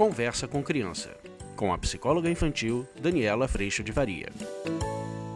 [0.00, 1.14] Conversa com Criança,
[1.54, 4.30] com a psicóloga infantil Daniela Freixo de Varia.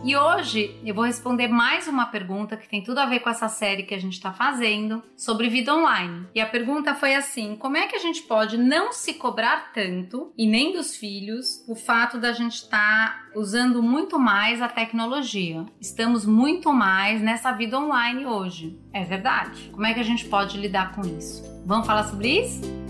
[0.02, 3.46] E hoje eu vou responder mais uma pergunta que tem tudo a ver com essa
[3.50, 6.26] série que a gente está fazendo sobre vida online.
[6.34, 10.32] E a pergunta foi assim: como é que a gente pode não se cobrar tanto,
[10.34, 15.66] e nem dos filhos, o fato da gente estar tá usando muito mais a tecnologia?
[15.78, 18.80] Estamos muito mais nessa vida online hoje.
[18.94, 19.68] É verdade?
[19.70, 21.44] Como é que a gente pode lidar com isso?
[21.66, 22.83] Vamos falar sobre isso?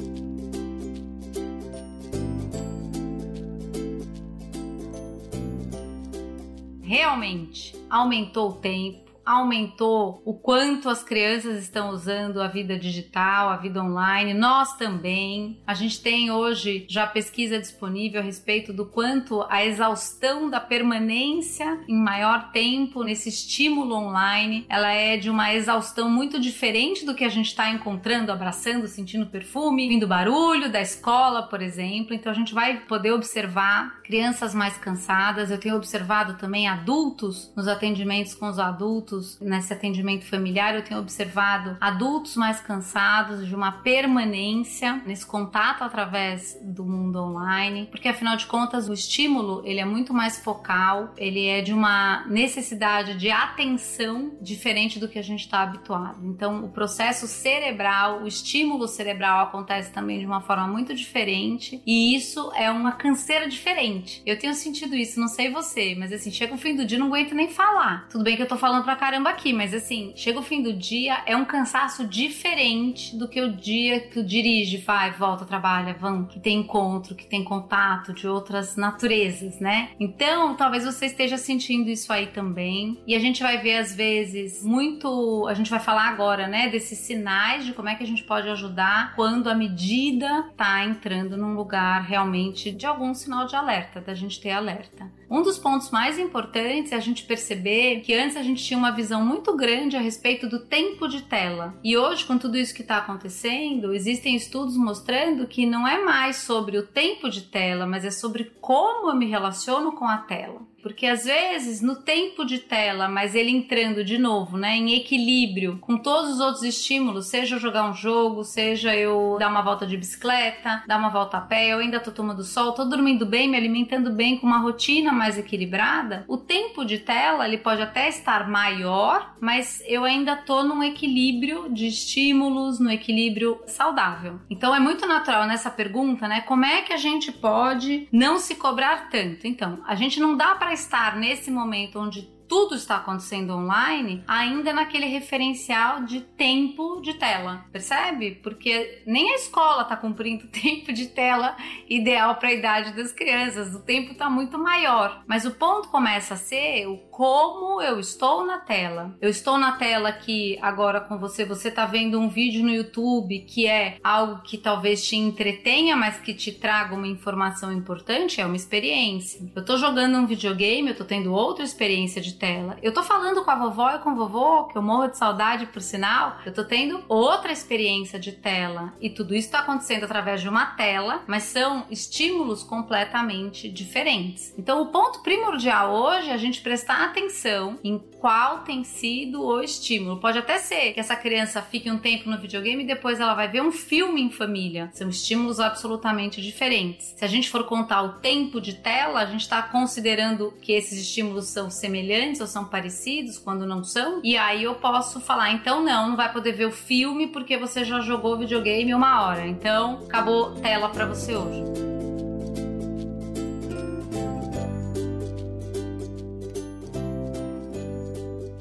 [6.95, 13.57] Realmente aumentou o tempo, aumentou o quanto as crianças estão usando a vida digital, a
[13.57, 15.59] vida online, nós também.
[15.67, 21.81] A gente tem hoje já pesquisa disponível a respeito do quanto a exaustão da permanência
[21.89, 27.25] em maior tempo nesse estímulo online, ela é de uma exaustão muito diferente do que
[27.25, 32.15] a gente está encontrando, abraçando, sentindo perfume, vindo barulho da escola, por exemplo.
[32.15, 35.51] Então a gente vai poder observar crianças mais cansadas.
[35.51, 40.83] Eu tenho observado também adultos nos atendimentos com os adultos adultos nesse atendimento familiar, eu
[40.83, 48.09] tenho observado adultos mais cansados de uma permanência nesse contato através do mundo online, porque
[48.09, 53.17] afinal de contas o estímulo ele é muito mais focal, ele é de uma necessidade
[53.17, 56.25] de atenção diferente do que a gente está habituado.
[56.25, 62.15] Então o processo cerebral, o estímulo cerebral acontece também de uma forma muito diferente e
[62.17, 64.23] isso é uma canseira diferente.
[64.27, 67.07] Eu tenho sentido isso, não sei você, mas assim chega o fim do dia não
[67.07, 68.09] aguento nem falar.
[68.09, 70.73] Tudo bem que eu tô falando pra caramba aqui, mas assim, chega o fim do
[70.73, 75.93] dia, é um cansaço diferente do que o dia que tu dirige, vai, volta, trabalha,
[75.93, 79.91] vão, que tem encontro, que tem contato de outras naturezas, né?
[80.01, 82.99] Então, talvez você esteja sentindo isso aí também.
[83.07, 86.99] E a gente vai ver às vezes muito, a gente vai falar agora, né, desses
[87.01, 91.55] sinais de como é que a gente pode ajudar quando a medida tá entrando num
[91.55, 95.13] lugar realmente de algum sinal de alerta, da gente ter alerta.
[95.31, 98.91] Um dos pontos mais importantes é a gente perceber que antes a gente tinha uma
[98.91, 101.75] visão muito grande a respeito do tempo de tela.
[101.83, 106.37] E hoje, com tudo isso que está acontecendo, existem estudos mostrando que não é mais
[106.37, 110.61] sobre o tempo de tela, mas é sobre como eu me relaciono com a tela.
[110.85, 115.79] Porque às vezes no tempo de tela, mas ele entrando de novo, né, em equilíbrio
[115.81, 119.87] com todos os outros estímulos, seja eu jogar um jogo, seja eu dar uma volta
[119.87, 123.49] de bicicleta, dar uma volta a pé, eu ainda tô tomando sol, tô dormindo bem,
[123.49, 128.07] me alimentando bem com uma rotina mais equilibrada, o tempo de tela ele pode até
[128.07, 134.39] estar maior, mas eu ainda tô num equilíbrio de estímulos, no equilíbrio saudável.
[134.51, 138.55] Então é muito natural nessa pergunta, né, como é que a gente pode não se
[138.55, 139.47] cobrar tanto?
[139.47, 142.23] Então, a gente não dá para estar nesse momento onde
[142.55, 148.37] tudo está acontecendo online, ainda naquele referencial de tempo de tela, percebe?
[148.45, 151.57] Porque nem a escola está cumprindo o tempo de tela
[151.91, 155.25] ideal para a idade das crianças, o tempo está muito maior.
[155.27, 159.17] Mas o ponto começa a ser o como eu estou na tela.
[159.21, 163.41] Eu estou na tela aqui agora com você, você está vendo um vídeo no YouTube
[163.49, 168.47] que é algo que talvez te entretenha, mas que te traga uma informação importante, é
[168.47, 169.41] uma experiência.
[169.57, 172.77] Eu estou jogando um videogame, eu estou tendo outra experiência de tela.
[172.83, 175.65] Eu tô falando com a vovó e com o vovô, que eu morro de saudade
[175.65, 176.37] por sinal.
[176.45, 178.93] Eu tô tendo outra experiência de tela.
[179.01, 184.53] E tudo isso tá acontecendo através de uma tela, mas são estímulos completamente diferentes.
[184.59, 189.63] Então, o ponto primordial hoje é a gente prestar atenção em qual tem sido o
[189.63, 190.21] estímulo.
[190.21, 193.49] Pode até ser que essa criança fique um tempo no videogame e depois ela vai
[193.49, 194.91] ver um filme em família.
[194.93, 197.15] São estímulos absolutamente diferentes.
[197.17, 201.01] Se a gente for contar o tempo de tela, a gente está considerando que esses
[201.01, 204.21] estímulos são semelhantes semelhantes ou são parecidos quando não são.
[204.23, 207.85] E aí eu posso falar, então não, não vai poder ver o filme porque você
[207.85, 209.47] já jogou videogame uma hora.
[209.47, 212.04] Então acabou tela para você hoje.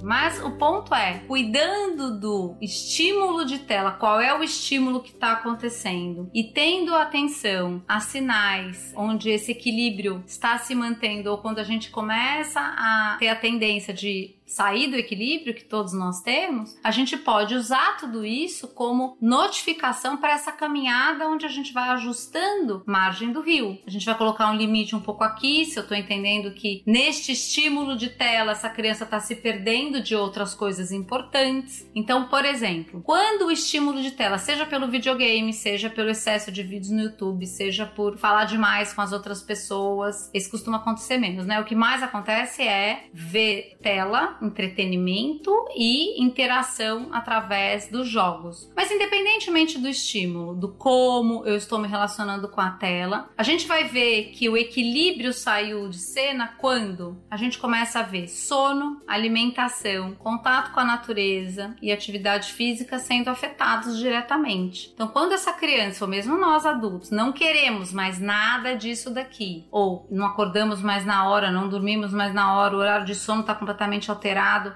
[0.03, 5.31] Mas o ponto é, cuidando do estímulo de tela, qual é o estímulo que está
[5.31, 6.29] acontecendo?
[6.33, 11.89] E tendo atenção a sinais onde esse equilíbrio está se mantendo ou quando a gente
[11.89, 17.17] começa a ter a tendência de sair do equilíbrio que todos nós temos, a gente
[17.17, 23.31] pode usar tudo isso como notificação para essa caminhada onde a gente vai ajustando margem
[23.31, 23.79] do rio.
[23.85, 27.31] A gente vai colocar um limite um pouco aqui, se eu estou entendendo que neste
[27.31, 31.89] estímulo de tela essa criança está se perdendo de outras coisas importantes.
[31.95, 36.61] Então, por exemplo, quando o estímulo de tela, seja pelo videogame, seja pelo excesso de
[36.61, 41.45] vídeos no YouTube, seja por falar demais com as outras pessoas, isso costuma acontecer menos,
[41.45, 41.59] né?
[41.59, 48.71] O que mais acontece é ver tela entretenimento e interação através dos jogos.
[48.75, 53.67] Mas independentemente do estímulo, do como eu estou me relacionando com a tela, a gente
[53.67, 59.01] vai ver que o equilíbrio saiu de cena quando a gente começa a ver sono,
[59.07, 64.91] alimentação, contato com a natureza e atividade física sendo afetados diretamente.
[64.93, 70.07] Então, quando essa criança, ou mesmo nós adultos, não queremos mais nada disso daqui, ou
[70.09, 73.55] não acordamos mais na hora, não dormimos mais na hora, o horário de sono está
[73.55, 74.32] completamente alterado,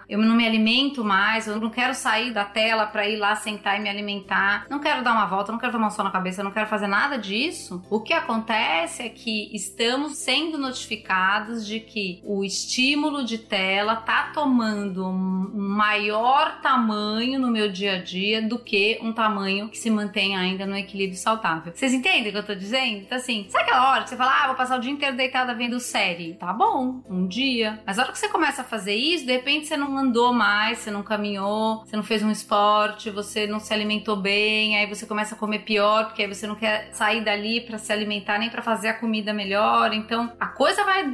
[0.08, 3.80] eu não me alimento mais, eu não quero sair da tela para ir lá sentar
[3.80, 6.44] e me alimentar, não quero dar uma volta, não quero tomar um sol na cabeça,
[6.44, 7.84] não quero fazer nada disso.
[7.90, 14.32] O que acontece é que estamos sendo notificados de que o estímulo de tela tá
[14.34, 19.90] tomando um maior tamanho no meu dia a dia do que um tamanho que se
[19.90, 21.74] mantém ainda no equilíbrio saudável.
[21.74, 22.98] Vocês entendem o que eu tô dizendo?
[22.98, 25.54] Então, assim, sabe aquela hora que você fala, ah, vou passar o dia inteiro deitada
[25.54, 26.34] vendo série?
[26.36, 27.80] Tá bom, um dia.
[27.86, 30.80] Mas a hora que você começa a fazer isso, de repente você não andou mais,
[30.80, 35.06] você não caminhou, você não fez um esporte, você não se alimentou bem, aí você
[35.06, 38.50] começa a comer pior, porque aí você não quer sair dali para se alimentar nem
[38.50, 39.94] para fazer a comida melhor.
[39.94, 41.06] Então, a coisa vai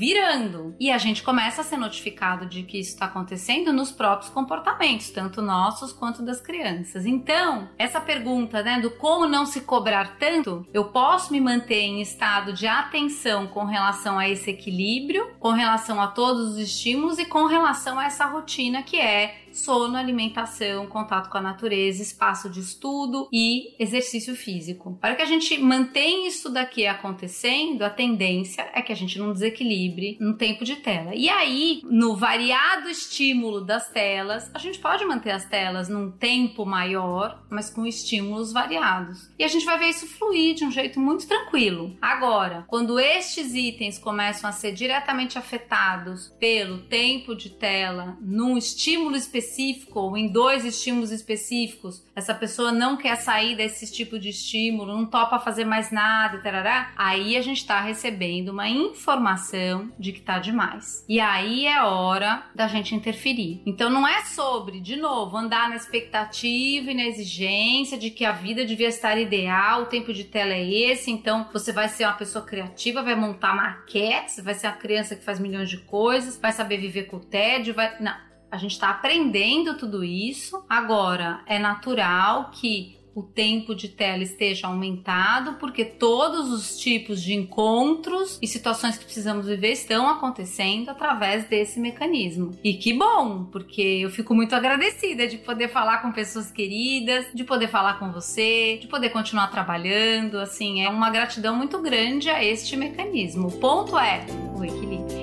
[0.00, 0.74] virando.
[0.80, 5.10] E a gente começa a ser notificado de que isso está acontecendo nos próprios comportamentos,
[5.10, 7.04] tanto nossos quanto das crianças.
[7.04, 12.00] Então, essa pergunta, né, do como não se cobrar tanto, eu posso me manter em
[12.00, 17.26] estado de atenção com relação a esse equilíbrio, com relação a todos os estímulos e
[17.26, 22.60] com relação a essa rotina que é sono, alimentação, contato com a natureza, espaço de
[22.60, 24.98] estudo e exercício físico.
[25.00, 29.32] Para que a gente mantenha isso daqui acontecendo, a tendência é que a gente não
[29.32, 31.14] desequilibre no tempo de tela.
[31.14, 36.64] E aí, no variado estímulo das telas, a gente pode manter as telas num tempo
[36.64, 39.30] maior, mas com estímulos variados.
[39.38, 41.96] E a gente vai ver isso fluir de um jeito muito tranquilo.
[42.00, 49.16] Agora, quando estes itens começam a ser diretamente afetados pelo tempo de tela num estímulo
[49.16, 54.28] específico, específico ou em dois estímulos específicos, essa pessoa não quer sair desse tipo de
[54.28, 60.12] estímulo, não topa fazer mais nada, tarará, aí a gente está recebendo uma informação de
[60.12, 61.04] que tá demais.
[61.08, 63.62] E aí é hora da gente interferir.
[63.66, 68.32] Então não é sobre, de novo, andar na expectativa e na exigência de que a
[68.32, 72.12] vida devia estar ideal, o tempo de tela é esse, então você vai ser uma
[72.12, 76.52] pessoa criativa, vai montar maquetes, vai ser uma criança que faz milhões de coisas, vai
[76.52, 77.98] saber viver com o tédio, vai.
[78.00, 80.64] Não a gente está aprendendo tudo isso.
[80.68, 87.34] Agora, é natural que o tempo de tela esteja aumentado, porque todos os tipos de
[87.34, 92.52] encontros e situações que precisamos viver estão acontecendo através desse mecanismo.
[92.62, 97.44] E que bom, porque eu fico muito agradecida de poder falar com pessoas queridas, de
[97.44, 100.38] poder falar com você, de poder continuar trabalhando.
[100.38, 103.48] Assim, é uma gratidão muito grande a este mecanismo.
[103.48, 104.24] O ponto é
[104.56, 105.19] o equilíbrio.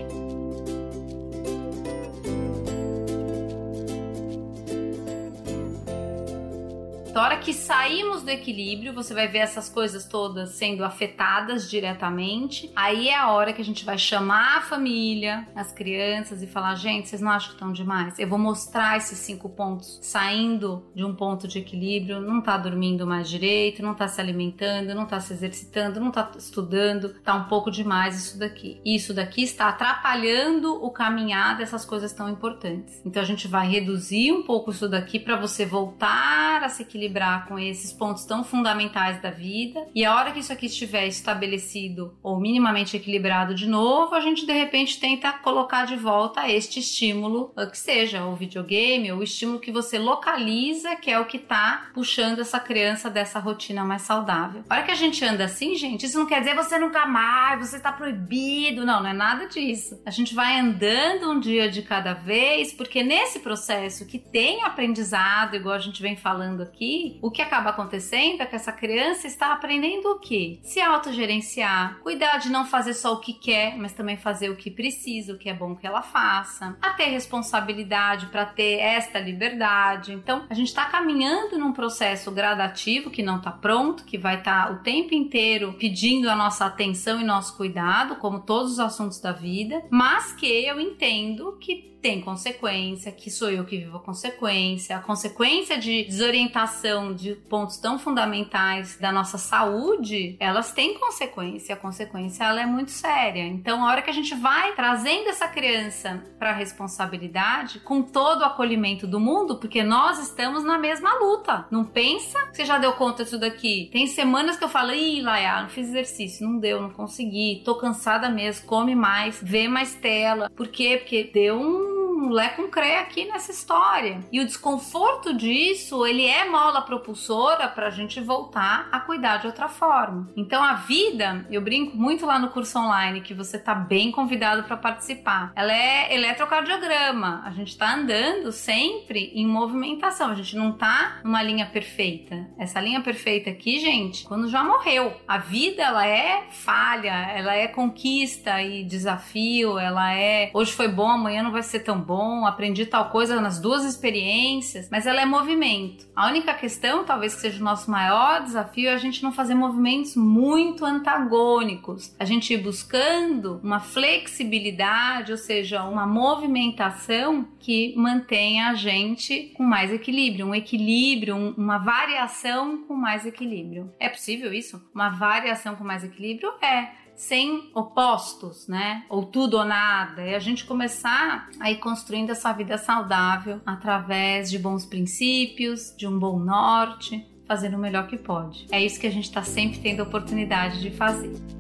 [7.18, 12.72] A hora que saímos do equilíbrio, você vai ver essas coisas todas sendo afetadas diretamente.
[12.76, 16.76] Aí é a hora que a gente vai chamar a família, as crianças e falar:
[16.76, 18.20] gente, vocês não acham que estão demais?
[18.20, 23.08] Eu vou mostrar esses cinco pontos saindo de um ponto de equilíbrio, não tá dormindo
[23.08, 27.46] mais direito, não tá se alimentando, não tá se exercitando, não tá estudando, tá um
[27.46, 28.80] pouco demais isso daqui.
[28.86, 33.02] Isso daqui está atrapalhando o caminhar dessas coisas tão importantes.
[33.04, 37.07] Então a gente vai reduzir um pouco isso daqui para você voltar a se equilibrar
[37.08, 39.88] equilibrar com esses pontos tão fundamentais da vida.
[39.96, 44.46] E a hora que isso aqui estiver estabelecido ou minimamente equilibrado de novo, a gente
[44.46, 49.60] de repente tenta colocar de volta este estímulo, que seja o videogame ou o estímulo
[49.60, 54.64] que você localiza, que é o que está puxando essa criança dessa rotina mais saudável.
[54.70, 57.70] A hora que a gente anda assim, gente, isso não quer dizer você nunca mais,
[57.70, 58.86] você está proibido.
[58.86, 60.00] Não, não é nada disso.
[60.06, 65.56] A gente vai andando um dia de cada vez, porque nesse processo que tem aprendizado,
[65.56, 69.54] igual a gente vem falando aqui, o que acaba acontecendo é que essa criança está
[69.54, 70.60] aprendendo o quê?
[70.64, 74.72] Se autogerenciar, cuidar de não fazer só o que quer, mas também fazer o que
[74.72, 80.14] precisa, o que é bom que ela faça, a ter responsabilidade para ter esta liberdade.
[80.14, 84.68] Então, a gente está caminhando num processo gradativo que não está pronto, que vai estar
[84.68, 89.20] tá o tempo inteiro pedindo a nossa atenção e nosso cuidado, como todos os assuntos
[89.20, 94.00] da vida, mas que eu entendo que tem consequência, que sou eu que vivo a
[94.00, 101.76] consequência, a consequência de desorientação de pontos tão fundamentais da nossa saúde, elas têm consequência,
[101.76, 103.46] a consequência ela é muito séria.
[103.46, 108.42] Então, a hora que a gente vai trazendo essa criança para a responsabilidade, com todo
[108.42, 111.66] o acolhimento do mundo, porque nós estamos na mesma luta.
[111.70, 113.90] Não pensa que você já deu conta disso daqui.
[113.92, 117.76] Tem semanas que eu falo, ih, Laia, não fiz exercício, não deu, não consegui, tô
[117.76, 120.50] cansada mesmo, come mais, vê mais tela.
[120.56, 120.98] Por quê?
[120.98, 124.20] Porque deu um um lé com cré aqui nessa história.
[124.32, 129.48] E o desconforto disso, ele é mola propulsora para a gente voltar a cuidar de
[129.48, 130.30] outra forma.
[130.36, 134.64] Então a vida, eu brinco muito lá no curso online que você tá bem convidado
[134.64, 135.52] para participar.
[135.56, 137.44] Ela é eletrocardiograma.
[137.46, 140.32] A gente está andando sempre em movimentação.
[140.32, 142.48] A gente não tá numa linha perfeita.
[142.58, 145.14] Essa linha perfeita aqui, gente, quando já morreu.
[145.28, 151.10] A vida ela é falha, ela é conquista e desafio, ela é hoje foi bom,
[151.10, 155.26] amanhã não vai ser tão bom, aprendi tal coisa nas duas experiências, mas ela é
[155.26, 156.08] movimento.
[156.16, 159.54] A única questão, talvez que seja o nosso maior desafio, é a gente não fazer
[159.54, 162.16] movimentos muito antagônicos.
[162.18, 169.64] A gente ir buscando uma flexibilidade, ou seja, uma movimentação que mantenha a gente com
[169.64, 173.92] mais equilíbrio, um equilíbrio, um, uma variação com mais equilíbrio.
[174.00, 174.82] É possível isso?
[174.96, 176.50] Uma variação com mais equilíbrio?
[176.62, 179.04] É sem opostos, né?
[179.10, 180.22] Ou tudo ou nada.
[180.22, 186.08] E a gente começar a ir construindo essa vida saudável através de bons princípios, de
[186.08, 188.68] um bom norte, fazendo o melhor que pode.
[188.72, 191.57] É isso que a gente está sempre tendo a oportunidade de fazer.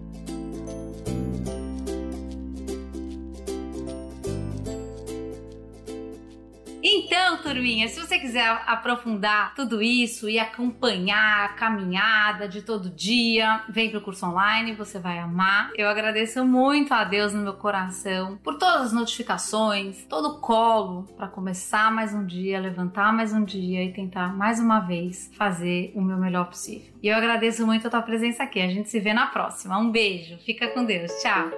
[7.07, 13.63] Então, turminha, se você quiser aprofundar tudo isso e acompanhar a caminhada de todo dia,
[13.69, 15.71] vem pro curso online, você vai amar.
[15.77, 21.03] Eu agradeço muito a Deus no meu coração por todas as notificações, todo o colo
[21.15, 25.93] para começar mais um dia, levantar mais um dia e tentar mais uma vez fazer
[25.95, 26.93] o meu melhor possível.
[27.01, 28.59] E eu agradeço muito a tua presença aqui.
[28.59, 29.79] A gente se vê na próxima.
[29.79, 30.37] Um beijo.
[30.39, 31.09] Fica com Deus.
[31.21, 31.51] Tchau.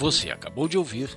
[0.00, 1.16] Você acabou de ouvir